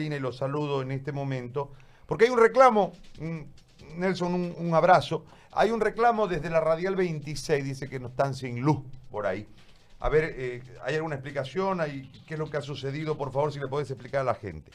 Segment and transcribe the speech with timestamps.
[0.00, 1.72] y los saludo en este momento,
[2.06, 6.96] porque hay un reclamo, mm, Nelson, un, un abrazo, hay un reclamo desde la Radial
[6.96, 8.78] 26, dice que no están sin luz
[9.10, 9.46] por ahí.
[10.00, 11.80] A ver, eh, ¿hay alguna explicación?
[11.80, 13.16] ¿Hay, ¿Qué es lo que ha sucedido?
[13.16, 14.72] Por favor, si le podés explicar a la gente.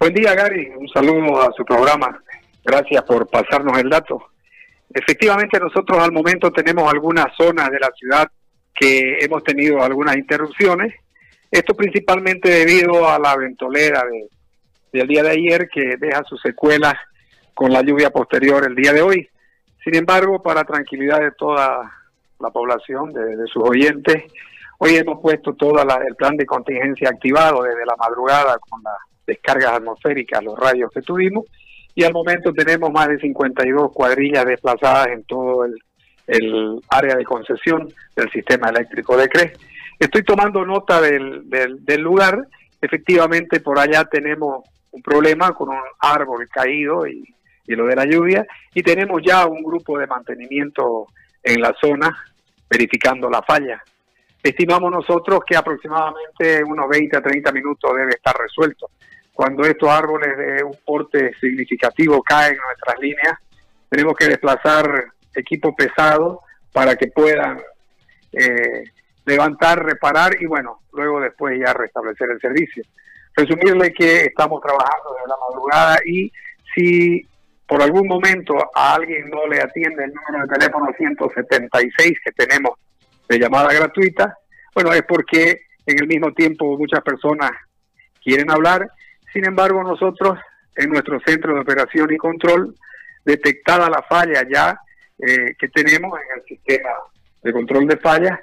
[0.00, 0.70] Buen día, Gary.
[0.76, 2.22] Un saludo a su programa.
[2.64, 4.30] Gracias por pasarnos el dato.
[4.88, 8.30] Efectivamente, nosotros al momento tenemos algunas zonas de la ciudad
[8.74, 10.94] que hemos tenido algunas interrupciones.
[11.50, 14.28] Esto principalmente debido a la ventolera de,
[14.92, 16.94] del día de ayer que deja sus secuelas
[17.54, 19.28] con la lluvia posterior el día de hoy.
[19.82, 21.90] Sin embargo, para tranquilidad de toda
[22.40, 24.24] la población, de, sus oyentes,
[24.78, 28.94] hoy hemos puesto todo el plan de contingencia activado desde la madrugada con las
[29.26, 31.46] descargas atmosféricas, los rayos que tuvimos,
[31.94, 35.78] y al momento tenemos más de 52 cuadrillas desplazadas en todo el,
[36.26, 39.52] el área de concesión del sistema eléctrico de CRE.
[39.98, 42.46] Estoy tomando nota del, del, lugar,
[42.80, 47.24] efectivamente por allá tenemos un problema con un árbol caído y,
[47.66, 51.06] y lo de la lluvia, y tenemos ya un grupo de mantenimiento
[51.42, 52.14] en la zona
[52.68, 53.82] verificando la falla.
[54.42, 58.90] Estimamos nosotros que aproximadamente unos 20 a 30 minutos debe estar resuelto.
[59.32, 63.38] Cuando estos árboles de un porte significativo caen en nuestras líneas,
[63.88, 66.42] tenemos que desplazar equipo pesado
[66.72, 67.60] para que puedan
[68.32, 68.84] eh,
[69.26, 72.84] levantar, reparar y bueno, luego después ya restablecer el servicio.
[73.34, 76.32] Resumirle que estamos trabajando desde la madrugada y
[76.74, 77.26] si
[77.66, 82.78] por algún momento a alguien no le atiende el número de teléfono 176 que tenemos
[83.28, 84.38] de llamada gratuita,
[84.74, 87.50] bueno, es porque en el mismo tiempo muchas personas
[88.22, 88.88] quieren hablar,
[89.32, 90.38] sin embargo nosotros
[90.76, 92.74] en nuestro centro de operación y control,
[93.24, 94.78] detectada la falla ya
[95.18, 96.90] eh, que tenemos en el sistema
[97.42, 98.38] de control de fallas,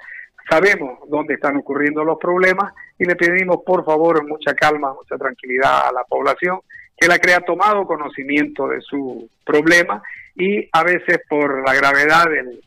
[0.48, 5.88] sabemos dónde están ocurriendo los problemas y le pedimos por favor mucha calma, mucha tranquilidad
[5.88, 6.60] a la población
[6.96, 10.02] que la crea tomado conocimiento de su problema
[10.36, 12.60] y a veces por la gravedad del,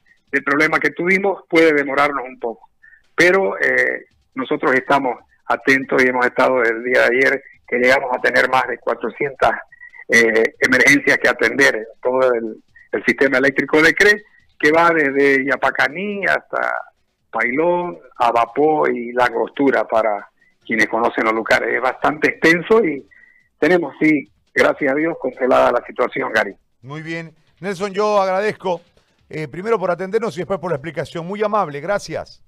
[0.46, 2.70] problema que tuvimos puede demorarnos un poco.
[3.16, 8.12] Pero eh, nosotros estamos atentos y hemos estado desde el día de ayer que llegamos
[8.16, 9.50] a tener más de 400
[10.10, 12.58] eh, emergencias que atender en todo el,
[12.92, 14.24] el, sistema eléctrico de CRE,
[14.60, 16.72] que va desde Yapacaní hasta
[17.32, 20.30] Pailón, Abapó y La Costura para
[20.66, 21.74] quienes conocen los lugares.
[21.74, 23.08] Es bastante extenso y
[23.60, 26.56] tenemos, sí, gracias a Dios, controlada la situación, Gary.
[26.82, 27.34] Muy bien.
[27.60, 28.82] Nelson, yo agradezco
[29.30, 31.26] eh, primero por atendernos y después por la explicación.
[31.26, 32.44] Muy amable, gracias.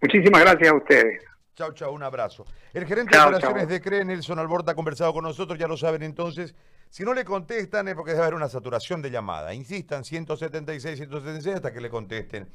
[0.00, 1.24] Muchísimas gracias a ustedes.
[1.54, 2.44] Chao, chao, un abrazo.
[2.74, 5.78] El gerente chau, de operaciones de CRE, Nelson Alborta, ha conversado con nosotros, ya lo
[5.78, 6.54] saben entonces.
[6.90, 9.54] Si no le contestan es porque debe haber una saturación de llamada.
[9.54, 12.46] Insistan, 176, 176 hasta que le contesten.